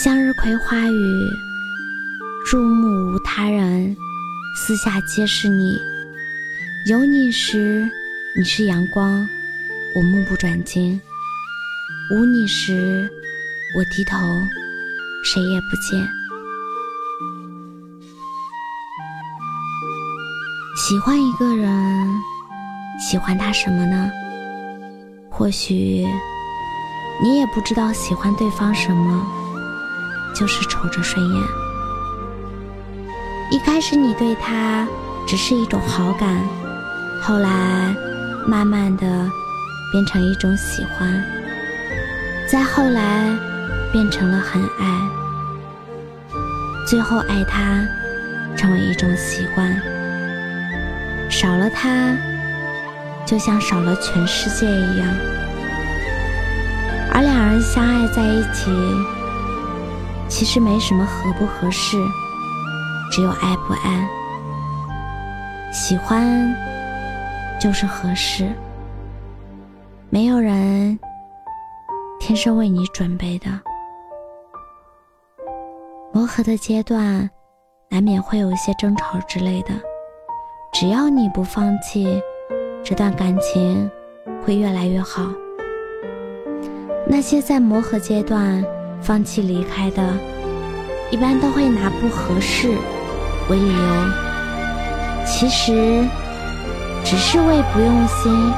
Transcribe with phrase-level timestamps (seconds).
[0.00, 1.28] 向日葵花语，
[2.48, 3.96] 入目无他人，
[4.54, 5.76] 四下皆是你。
[6.86, 7.90] 有你时，
[8.36, 9.28] 你是阳光，
[9.96, 11.00] 我目不转睛；
[12.12, 13.10] 无你时，
[13.76, 14.16] 我低头，
[15.24, 16.08] 谁也不见。
[20.76, 22.08] 喜欢一个人，
[23.00, 24.08] 喜欢他什么呢？
[25.28, 26.06] 或许
[27.20, 29.37] 你也不知道喜欢对方什么。
[30.38, 31.42] 就是瞅着顺眼。
[33.50, 34.86] 一开始你对他
[35.26, 36.38] 只是一种好感，
[37.20, 37.94] 后来
[38.46, 39.28] 慢慢的
[39.90, 41.24] 变成一种喜欢，
[42.48, 43.36] 再后来
[43.90, 45.00] 变成了很爱，
[46.86, 47.84] 最后爱他
[48.56, 49.74] 成为一种习惯。
[51.28, 52.16] 少了他，
[53.26, 55.08] 就像少了全世界一样。
[57.12, 58.70] 而两人相爱在一起。
[60.28, 61.96] 其实没什么合不合适，
[63.10, 64.08] 只有爱不爱。
[65.72, 66.54] 喜欢
[67.60, 68.52] 就是合适，
[70.10, 70.98] 没有人
[72.20, 73.46] 天生为你准备的。
[76.12, 77.28] 磨合的阶段，
[77.88, 79.70] 难免会有一些争吵之类的，
[80.72, 82.22] 只要你不放弃，
[82.84, 83.90] 这段感情
[84.44, 85.22] 会越来越好。
[87.06, 88.64] 那些在磨合阶段。
[89.00, 90.02] 放弃离开的，
[91.10, 92.68] 一般都会拿不合适
[93.48, 94.10] 为理由，
[95.26, 96.04] 其实
[97.04, 98.52] 只是为不用心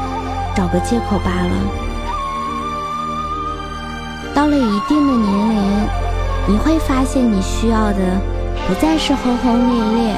[0.56, 1.52] 找个借口罢了。
[4.34, 5.88] 到了一定的年龄，
[6.48, 8.20] 你会发现你需要的
[8.66, 10.16] 不再是轰轰烈烈，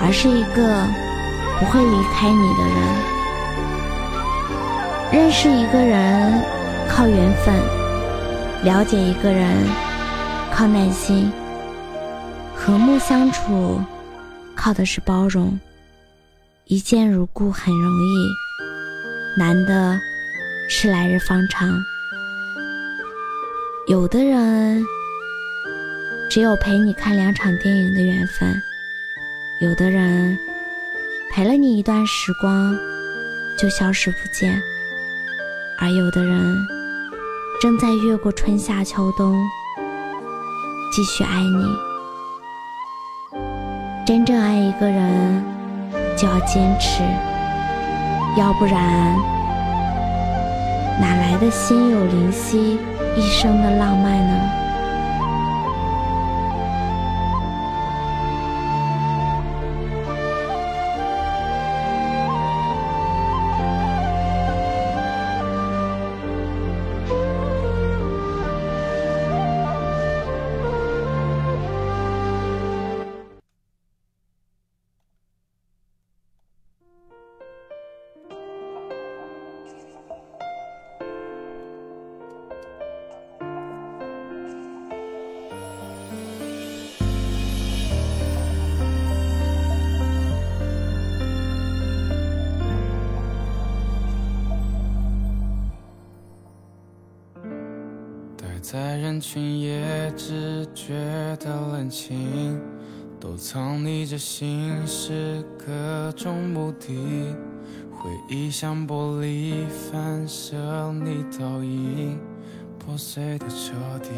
[0.00, 0.86] 而是一个
[1.58, 2.76] 不会离开你的人。
[5.10, 6.42] 认识一个人，
[6.88, 7.77] 靠缘分。
[8.64, 9.66] 了解一个人，
[10.52, 11.30] 靠耐心；
[12.56, 13.80] 和睦相处，
[14.56, 15.58] 靠的是包容。
[16.64, 18.28] 一见如故很容易，
[19.38, 19.98] 难的
[20.68, 21.72] 是来日方长。
[23.86, 24.84] 有的人
[26.28, 28.60] 只有陪你看两场电影的缘分，
[29.60, 30.36] 有的人
[31.32, 32.76] 陪了你一段时光
[33.56, 34.60] 就消失不见，
[35.78, 36.77] 而有的人。
[37.60, 39.34] 正在越过春夏秋冬，
[40.92, 41.76] 继续爱你。
[44.06, 45.44] 真正爱一个人，
[46.16, 47.02] 就要坚持，
[48.36, 49.16] 要不然
[51.00, 52.78] 哪来的心有灵犀
[53.16, 54.67] 一生的浪漫呢？
[98.70, 100.92] 在人群也只觉
[101.40, 102.60] 得冷清，
[103.18, 107.34] 都藏匿着心事，各种目的。
[107.90, 110.54] 回忆像玻璃，反射
[111.02, 112.18] 你倒影，
[112.78, 113.72] 破碎的彻
[114.02, 114.10] 底。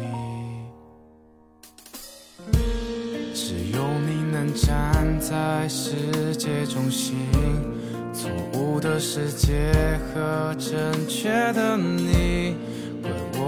[3.33, 7.15] 只有你能站在世界中心，
[8.11, 8.29] 错
[8.59, 9.71] 误的世界
[10.13, 12.57] 和正确的你。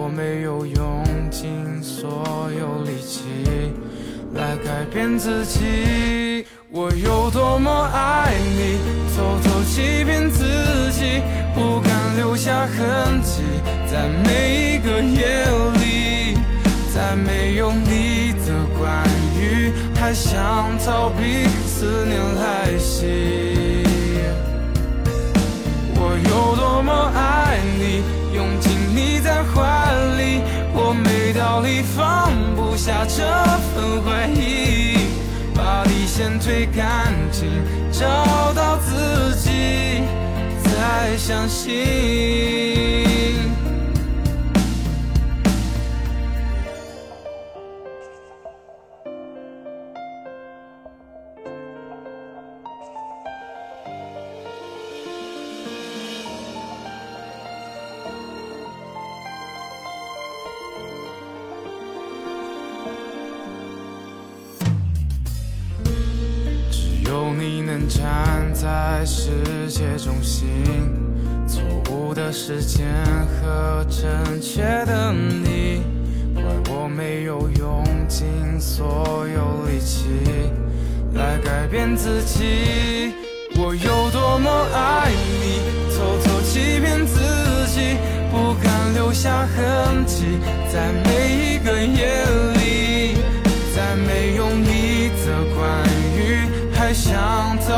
[0.03, 1.01] 我没有用
[1.31, 3.23] 尽所有力气
[4.33, 8.79] 来改变自己，我有多么爱你，
[9.15, 10.43] 偷偷欺骗自
[10.91, 11.21] 己，
[11.55, 13.43] 不敢留下痕迹，
[13.89, 15.45] 在每一个夜
[15.79, 16.37] 里，
[16.93, 19.07] 在没有你的关
[19.39, 23.85] 于，还想逃避思念来袭，
[25.95, 28.03] 我有多么爱你。
[28.33, 29.61] 拥紧你在怀
[31.53, 33.23] 道理放不下这
[33.75, 34.97] 份怀疑
[35.53, 37.47] 把底线推干净
[37.91, 40.01] 找到自己
[40.63, 43.12] 再相信。
[67.37, 69.31] 你能站在世
[69.69, 70.47] 界中心，
[71.47, 72.85] 错误的时间
[73.25, 75.81] 和正确的你，
[76.33, 78.25] 怪我没有用尽
[78.59, 80.05] 所有力气
[81.13, 83.13] 来改变自己。
[83.55, 85.61] 我有多么爱你，
[85.95, 87.19] 偷偷欺骗自
[87.67, 87.97] 己，
[88.31, 90.39] 不敢留下痕迹，
[90.71, 91.22] 在每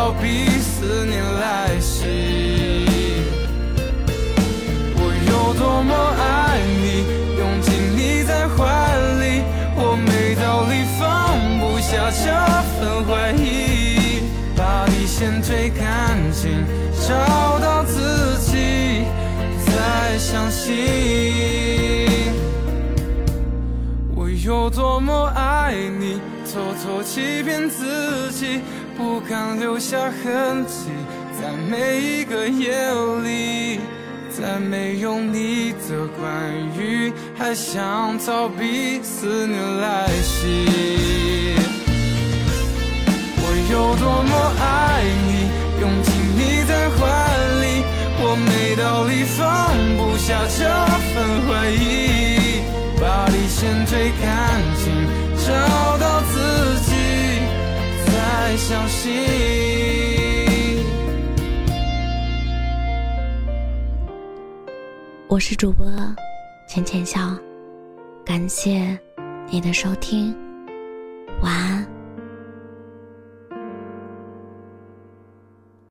[0.05, 2.05] 逃避思念来袭，
[4.93, 4.99] 我
[5.31, 7.01] 有多么爱你，
[7.39, 8.61] 拥紧你在怀
[9.19, 9.41] 里，
[9.75, 12.29] 我没道理放不下这
[12.77, 14.21] 份怀疑，
[14.55, 16.63] 把底线推干净，
[17.07, 19.05] 找到自己，
[19.65, 20.75] 再相信。
[24.15, 26.21] 我有多么爱你，
[26.53, 28.61] 偷偷欺骗自己。
[28.97, 30.89] 不敢留下痕迹，
[31.39, 32.73] 在每一个夜
[33.23, 33.79] 里，
[34.29, 36.23] 在没有你的关
[36.77, 41.55] 于，还想逃避思念来袭。
[43.37, 45.29] 我有多么爱你，
[45.81, 46.07] 拥紧
[46.37, 46.97] 你在怀
[47.61, 47.83] 里，
[48.21, 50.63] 我没道理放不下这
[51.11, 51.15] 份
[51.45, 52.63] 怀疑，
[52.99, 54.23] 把底线推干
[54.77, 54.84] 净，
[58.57, 59.13] 相信。
[65.27, 65.85] 我是主播
[66.67, 67.35] 浅浅笑，
[68.25, 68.97] 感谢
[69.49, 70.35] 你的收听，
[71.41, 71.94] 晚安。